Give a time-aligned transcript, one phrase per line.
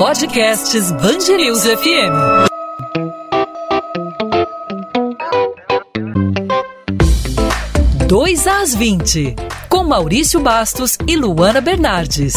[0.00, 2.48] Podcasts Bangerils FM.
[8.08, 9.36] Dois às 20,
[9.68, 12.32] com Maurício Bastos e Luana Bernardes.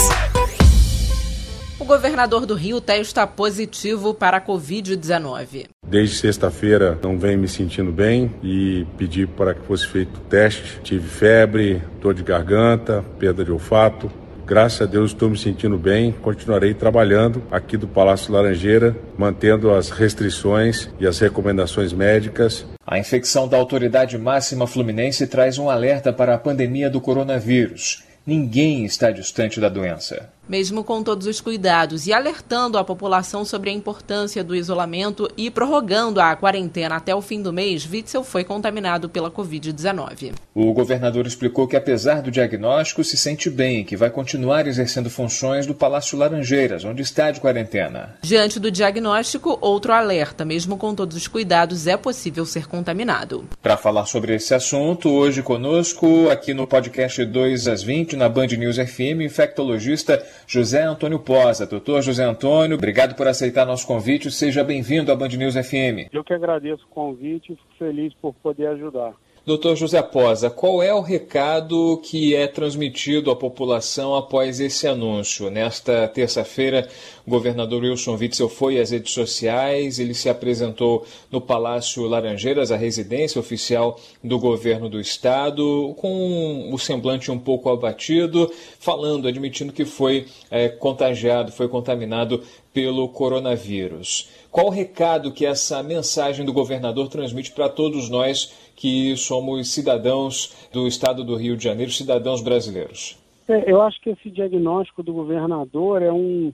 [1.80, 5.68] O governador do Rio está positivo para a Covid-19.
[5.88, 10.82] Desde sexta-feira não venho me sentindo bem e pedi para que fosse feito o teste.
[10.84, 14.12] Tive febre, dor de garganta, perda de olfato,
[14.46, 19.90] Graças a Deus estou me sentindo bem, continuarei trabalhando aqui do Palácio Laranjeira, mantendo as
[19.90, 22.66] restrições e as recomendações médicas.
[22.86, 28.04] A infecção da autoridade máxima fluminense traz um alerta para a pandemia do coronavírus.
[28.26, 30.30] Ninguém está distante da doença.
[30.48, 35.50] Mesmo com todos os cuidados e alertando a população sobre a importância do isolamento e
[35.50, 40.34] prorrogando a quarentena até o fim do mês, Witzel foi contaminado pela Covid-19.
[40.54, 45.10] O governador explicou que, apesar do diagnóstico, se sente bem e que vai continuar exercendo
[45.10, 48.16] funções do Palácio Laranjeiras, onde está de quarentena.
[48.22, 53.46] Diante do diagnóstico, outro alerta: mesmo com todos os cuidados, é possível ser contaminado.
[53.62, 58.48] Para falar sobre esse assunto, hoje conosco, aqui no podcast 2 às 20, na Band
[58.48, 61.66] News FM, infectologista José Antônio Posa.
[61.66, 64.32] Doutor José Antônio, obrigado por aceitar nosso convite.
[64.32, 66.10] Seja bem-vindo à Band News FM.
[66.12, 69.14] Eu que agradeço o convite e fico feliz por poder ajudar.
[69.46, 75.50] Doutor José Posa, qual é o recado que é transmitido à população após esse anúncio?
[75.50, 76.88] Nesta terça-feira,
[77.28, 82.78] o governador Wilson Witzel foi às redes sociais, ele se apresentou no Palácio Laranjeiras, a
[82.78, 89.84] residência oficial do governo do estado, com o semblante um pouco abatido, falando, admitindo que
[89.84, 92.42] foi é, contagiado, foi contaminado
[92.74, 94.30] pelo coronavírus.
[94.50, 100.70] Qual o recado que essa mensagem do governador transmite para todos nós que somos cidadãos
[100.72, 103.18] do estado do Rio de Janeiro, cidadãos brasileiros?
[103.48, 106.54] É, eu acho que esse diagnóstico do governador é um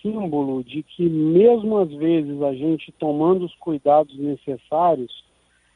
[0.00, 5.24] símbolo de que, mesmo às vezes, a gente tomando os cuidados necessários,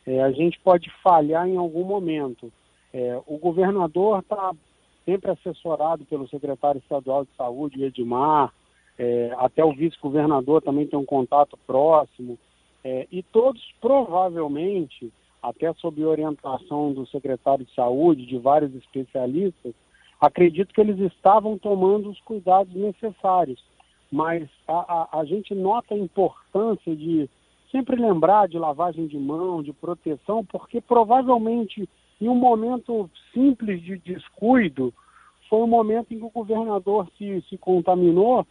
[0.07, 2.53] é, a gente pode falhar em algum momento.
[2.93, 4.53] É, o governador está
[5.05, 8.53] sempre assessorado pelo secretário estadual de saúde, Edmar,
[8.99, 12.39] é, até o vice-governador também tem um contato próximo,
[12.83, 15.13] é, e todos provavelmente
[15.43, 19.75] até sob orientação do secretário de saúde, de vários especialistas,
[20.21, 23.63] acredito que eles estavam tomando os cuidados necessários.
[24.11, 24.73] Mas a,
[25.13, 27.29] a, a gente nota a importância de
[27.71, 31.89] sempre lembrar de lavagem de mão, de proteção, porque provavelmente
[32.21, 34.93] em um momento simples de descuido,
[35.49, 38.47] foi um momento em que o governador se, se contaminou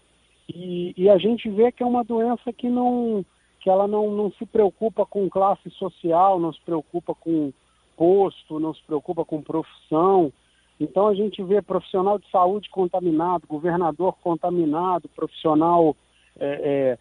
[0.47, 3.25] e, e a gente vê que é uma doença que não,
[3.67, 7.51] que ela não, não se preocupa com classe social, não se preocupa com
[7.97, 10.31] posto, não se preocupa com profissão.
[10.79, 15.97] Então a gente vê profissional de saúde contaminado, governador contaminado, profissional
[16.39, 16.97] é,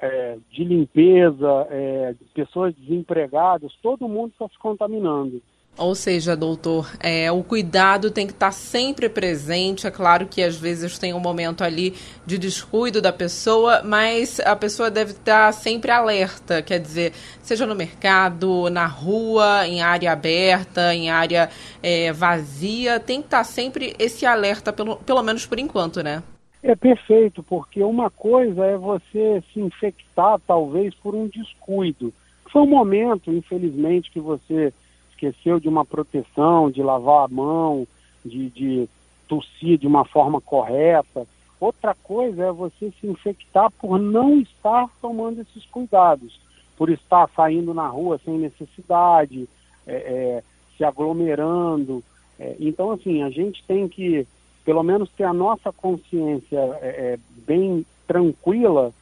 [0.00, 5.42] é, é, de limpeza, é, pessoas desempregadas, todo mundo está se contaminando.
[5.78, 9.86] Ou seja, doutor, é, o cuidado tem que estar sempre presente.
[9.86, 11.94] É claro que às vezes tem um momento ali
[12.26, 16.60] de descuido da pessoa, mas a pessoa deve estar sempre alerta.
[16.62, 21.48] Quer dizer, seja no mercado, na rua, em área aberta, em área
[21.80, 26.24] é, vazia, tem que estar sempre esse alerta, pelo, pelo menos por enquanto, né?
[26.60, 32.12] É perfeito, porque uma coisa é você se infectar, talvez, por um descuido.
[32.50, 34.72] Foi um momento, infelizmente, que você
[35.18, 37.86] esqueceu de uma proteção, de lavar a mão,
[38.24, 38.88] de, de
[39.26, 41.26] tossir de uma forma correta.
[41.60, 46.40] Outra coisa é você se infectar por não estar tomando esses cuidados,
[46.76, 49.48] por estar saindo na rua sem necessidade,
[49.86, 50.42] é, é,
[50.76, 52.02] se aglomerando.
[52.38, 54.26] É, então, assim, a gente tem que,
[54.64, 58.92] pelo menos, ter a nossa consciência é, é, bem tranquila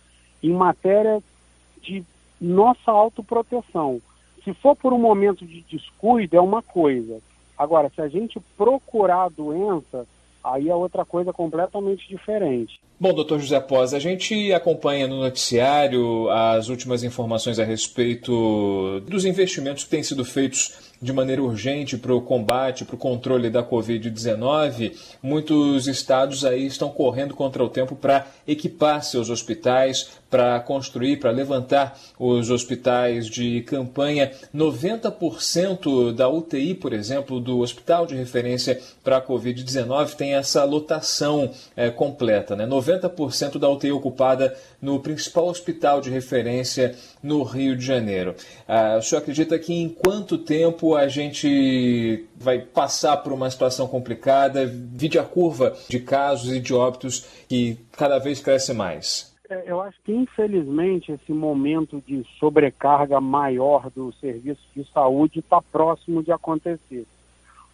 [0.43, 1.22] em matéria
[1.83, 2.03] de
[2.41, 4.00] nossa autoproteção.
[4.47, 7.19] Se for por um momento de descuido, é uma coisa.
[7.59, 10.07] Agora, se a gente procurar a doença,
[10.45, 12.78] aí é outra coisa completamente diferente.
[12.98, 19.25] Bom, doutor José Pós, a gente acompanha no noticiário as últimas informações a respeito dos
[19.25, 23.63] investimentos que têm sido feitos de maneira urgente para o combate, para o controle da
[23.63, 31.19] Covid-19, muitos estados aí estão correndo contra o tempo para equipar seus hospitais, para construir,
[31.19, 34.33] para levantar os hospitais de campanha.
[34.54, 41.51] 90% da UTI, por exemplo, do hospital de referência para a Covid-19 tem essa lotação
[41.77, 42.66] é, completa, né?
[42.66, 48.34] 90% da UTI ocupada no principal hospital de referência no Rio de Janeiro.
[48.69, 53.88] Ah, o senhor acredita que em quanto tempo a gente vai passar por uma situação
[53.88, 59.34] complicada, vide a curva de casos e de óbitos que cada vez cresce mais?
[59.48, 65.62] É, eu acho que, infelizmente, esse momento de sobrecarga maior do serviço de saúde está
[65.62, 67.06] próximo de acontecer.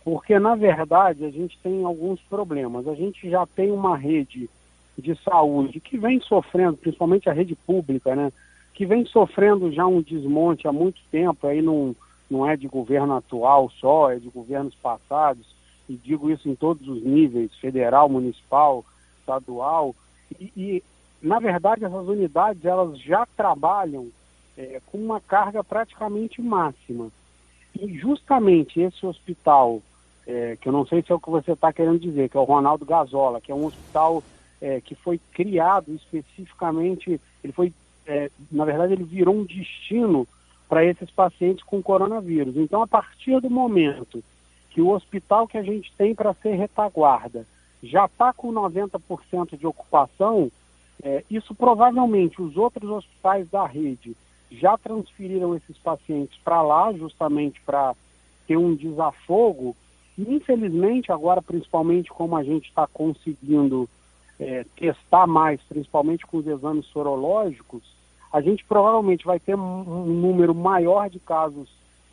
[0.04, 2.86] Porque, na verdade, a gente tem alguns problemas.
[2.86, 4.50] A gente já tem uma rede
[4.98, 8.32] de saúde que vem sofrendo, principalmente a rede pública, né?
[8.74, 11.94] Que vem sofrendo já um desmonte há muito tempo, aí não,
[12.32, 15.46] não é de governo atual só, é de governos passados,
[15.88, 18.84] e digo isso em todos os níveis, federal, municipal,
[19.20, 19.94] estadual,
[20.40, 20.82] e, e
[21.20, 24.08] na verdade, essas unidades elas já trabalham
[24.56, 27.10] é, com uma carga praticamente máxima.
[27.78, 29.80] E justamente esse hospital,
[30.26, 32.40] é, que eu não sei se é o que você está querendo dizer, que é
[32.40, 34.22] o Ronaldo Gazola, que é um hospital
[34.60, 37.72] é, que foi criado especificamente, ele foi,
[38.06, 40.26] é, na verdade, ele virou um destino
[40.72, 42.56] para esses pacientes com coronavírus.
[42.56, 44.24] Então, a partir do momento
[44.70, 47.46] que o hospital que a gente tem para ser retaguarda
[47.82, 50.50] já está com 90% de ocupação,
[51.02, 54.16] é, isso provavelmente os outros hospitais da rede
[54.50, 57.94] já transferiram esses pacientes para lá, justamente para
[58.46, 59.76] ter um desafogo.
[60.16, 63.86] E, infelizmente, agora, principalmente como a gente está conseguindo
[64.40, 67.82] é, testar mais, principalmente com os exames sorológicos,
[68.32, 71.68] a gente provavelmente vai ter um, número maior de casos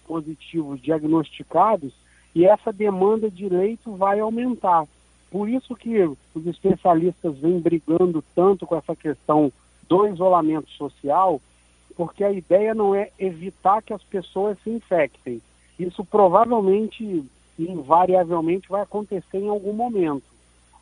[0.05, 1.93] positivos diagnosticados
[2.35, 4.85] e essa demanda de leito vai aumentar.
[5.31, 9.51] Por isso que os especialistas vêm brigando tanto com essa questão
[9.87, 11.39] do isolamento social,
[11.95, 15.41] porque a ideia não é evitar que as pessoas se infectem.
[15.79, 17.23] Isso provavelmente,
[17.57, 20.23] invariavelmente, vai acontecer em algum momento.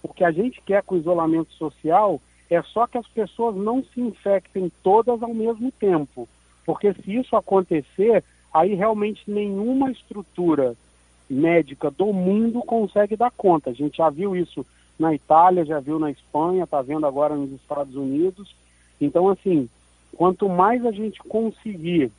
[0.01, 3.83] O que a gente quer com o isolamento social é só que as pessoas não
[3.83, 6.27] se infectem todas ao mesmo tempo.
[6.65, 8.23] Porque se isso acontecer,
[8.53, 10.75] aí realmente nenhuma estrutura
[11.29, 13.69] médica do mundo consegue dar conta.
[13.69, 14.65] A gente já viu isso
[14.97, 18.55] na Itália, já viu na Espanha, está vendo agora nos Estados Unidos.
[19.00, 19.69] Então, assim,
[20.15, 22.11] quanto mais a gente conseguir,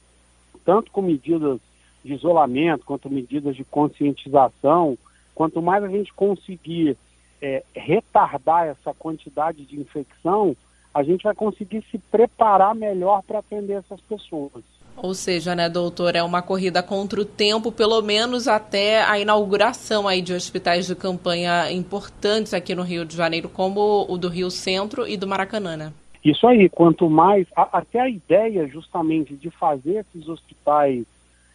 [0.64, 1.58] tanto com medidas
[2.04, 4.96] de isolamento, quanto medidas de conscientização,
[5.34, 6.96] quanto mais a gente conseguir
[7.40, 10.56] é, retardar essa quantidade de infecção,
[10.94, 14.64] a gente vai conseguir se preparar melhor para atender essas pessoas.
[15.00, 20.08] Ou seja, né, doutor, é uma corrida contra o tempo, pelo menos até a inauguração
[20.08, 24.50] aí de hospitais de campanha importantes aqui no Rio de Janeiro, como o do Rio
[24.50, 25.92] Centro e do Maracanã, né?
[26.24, 31.04] Isso aí, quanto mais, a, até a ideia justamente de fazer esses hospitais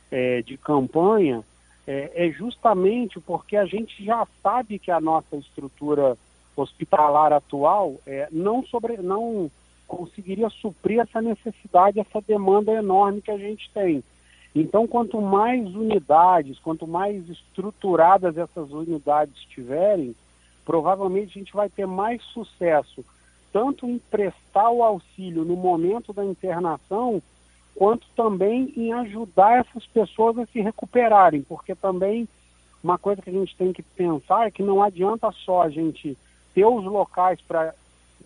[0.09, 1.43] é, de campanha
[1.85, 6.17] é, é justamente porque a gente já sabe que a nossa estrutura
[6.55, 9.49] hospitalar atual é, não sobre, não
[9.87, 14.03] conseguiria suprir essa necessidade, essa demanda enorme que a gente tem.
[14.55, 20.15] Então, quanto mais unidades, quanto mais estruturadas essas unidades estiverem,
[20.63, 23.03] provavelmente a gente vai ter mais sucesso,
[23.51, 27.21] tanto em prestar o auxílio no momento da internação,
[27.75, 32.27] quanto também em ajudar essas pessoas a se recuperarem, porque também
[32.83, 36.17] uma coisa que a gente tem que pensar é que não adianta só a gente
[36.53, 37.73] ter os locais para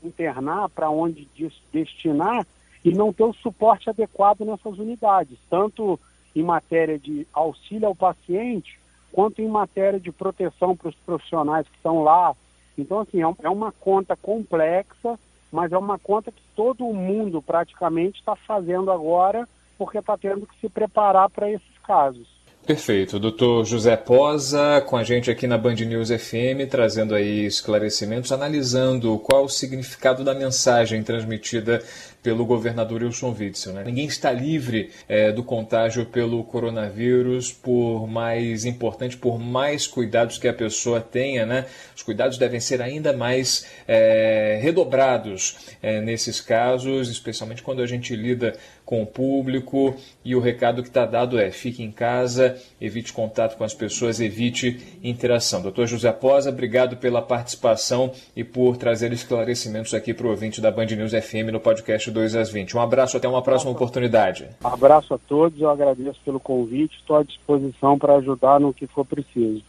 [0.04, 1.28] internar, para onde
[1.72, 2.46] destinar
[2.84, 6.00] e não ter o suporte adequado nessas unidades, tanto
[6.36, 8.80] em matéria de auxílio ao paciente,
[9.12, 12.36] quanto em matéria de proteção para os profissionais que estão lá.
[12.78, 15.18] Então, assim, é, é uma conta complexa,
[15.52, 20.60] mas é uma conta que todo mundo praticamente está fazendo agora, porque está tendo que
[20.60, 22.38] se preparar para esses casos.
[22.68, 23.18] Perfeito.
[23.18, 29.18] Doutor José Posa, com a gente aqui na Band News FM, trazendo aí esclarecimentos, analisando
[29.20, 31.82] qual o significado da mensagem transmitida
[32.28, 33.72] pelo governador Wilson Witzel.
[33.72, 33.86] Né?
[33.86, 40.46] Ninguém está livre é, do contágio pelo coronavírus, por mais importante, por mais cuidados que
[40.46, 41.46] a pessoa tenha.
[41.46, 41.66] Né?
[41.96, 48.14] Os cuidados devem ser ainda mais é, redobrados é, nesses casos, especialmente quando a gente
[48.14, 48.58] lida
[48.88, 49.96] com o público.
[50.24, 54.20] E o recado que está dado é: fique em casa, evite contato com as pessoas,
[54.20, 55.62] evite interação.
[55.62, 60.72] Doutor José Posa, obrigado pela participação e por trazer esclarecimentos aqui para o ouvinte da
[60.72, 62.76] Band News FM no podcast 2 às 20.
[62.76, 64.48] Um abraço, até uma próxima oportunidade.
[64.64, 69.06] Abraço a todos, eu agradeço pelo convite, estou à disposição para ajudar no que for
[69.06, 69.62] preciso.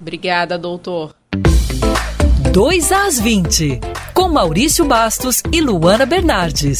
[0.00, 1.14] Obrigada, doutor.
[2.52, 3.80] 2 às 20,
[4.14, 6.78] com Maurício Bastos e Luana Bernardes.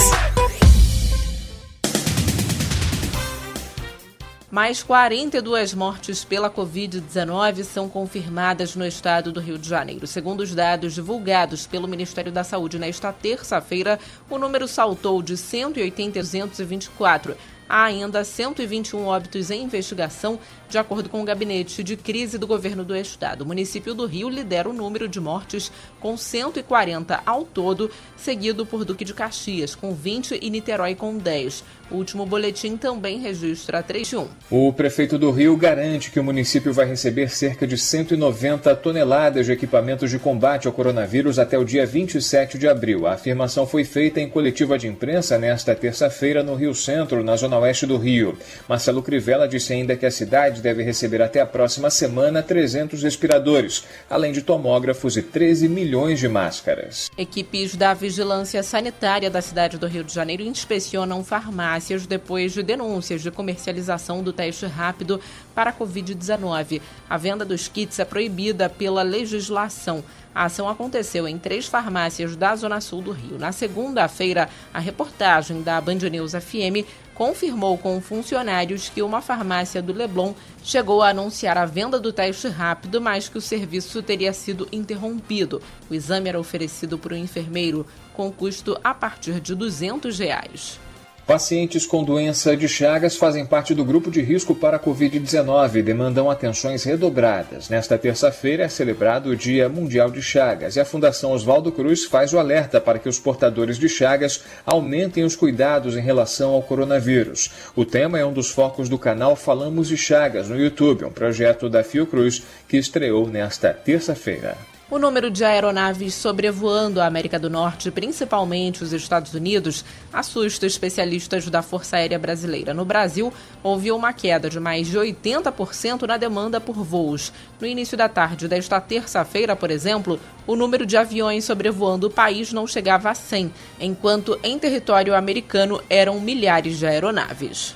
[4.56, 10.06] Mais 42 mortes pela Covid-19 são confirmadas no estado do Rio de Janeiro.
[10.06, 16.18] Segundo os dados divulgados pelo Ministério da Saúde nesta terça-feira, o número saltou de 180
[16.18, 17.36] a 224.
[17.68, 22.84] Há ainda 121 óbitos em investigação, de acordo com o gabinete de crise do governo
[22.84, 23.42] do estado.
[23.42, 25.70] O município do Rio lidera o número de mortes,
[26.00, 31.64] com 140 ao todo, seguido por Duque de Caxias, com 20 e Niterói com 10.
[31.90, 34.26] O último boletim também registra 31.
[34.50, 39.52] O prefeito do Rio garante que o município vai receber cerca de 190 toneladas de
[39.52, 43.06] equipamentos de combate ao coronavírus até o dia 27 de abril.
[43.06, 47.55] A afirmação foi feita em coletiva de imprensa nesta terça-feira no Rio Centro, na zona
[47.58, 48.36] oeste do Rio.
[48.68, 53.84] Marcelo Crivella disse ainda que a cidade deve receber até a próxima semana 300 respiradores,
[54.08, 57.10] além de tomógrafos e 13 milhões de máscaras.
[57.16, 63.22] Equipes da Vigilância Sanitária da cidade do Rio de Janeiro inspecionam farmácias depois de denúncias
[63.22, 65.20] de comercialização do teste rápido
[65.54, 66.80] para a Covid-19.
[67.08, 70.04] A venda dos kits é proibida pela legislação.
[70.36, 73.38] A ação aconteceu em três farmácias da Zona Sul do Rio.
[73.38, 79.94] Na segunda-feira, a reportagem da Band News FM confirmou com funcionários que uma farmácia do
[79.94, 84.68] Leblon chegou a anunciar a venda do teste rápido, mas que o serviço teria sido
[84.70, 85.62] interrompido.
[85.88, 90.78] O exame era oferecido por um enfermeiro com custo a partir de 200 reais.
[91.26, 95.82] Pacientes com doença de Chagas fazem parte do grupo de risco para a Covid-19 e
[95.82, 97.68] demandam atenções redobradas.
[97.68, 102.32] Nesta terça-feira é celebrado o Dia Mundial de Chagas e a Fundação Oswaldo Cruz faz
[102.32, 107.50] o alerta para que os portadores de Chagas aumentem os cuidados em relação ao coronavírus.
[107.74, 111.68] O tema é um dos focos do canal Falamos de Chagas no YouTube, um projeto
[111.68, 114.75] da Fiocruz que estreou nesta terça-feira.
[114.88, 121.50] O número de aeronaves sobrevoando a América do Norte, principalmente os Estados Unidos, assusta especialistas
[121.50, 122.72] da Força Aérea Brasileira.
[122.72, 123.32] No Brasil,
[123.64, 127.32] houve uma queda de mais de 80% na demanda por voos.
[127.60, 132.52] No início da tarde desta terça-feira, por exemplo, o número de aviões sobrevoando o país
[132.52, 137.74] não chegava a 100, enquanto em território americano eram milhares de aeronaves.